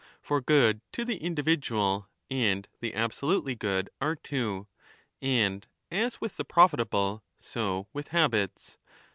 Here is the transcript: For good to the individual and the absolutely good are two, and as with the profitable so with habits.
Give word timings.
For 0.19 0.41
good 0.41 0.81
to 0.93 1.05
the 1.05 1.17
individual 1.17 2.09
and 2.27 2.67
the 2.79 2.95
absolutely 2.95 3.53
good 3.53 3.87
are 4.01 4.15
two, 4.15 4.65
and 5.21 5.67
as 5.91 6.19
with 6.19 6.37
the 6.37 6.43
profitable 6.43 7.23
so 7.39 7.87
with 7.93 8.07
habits. 8.07 8.79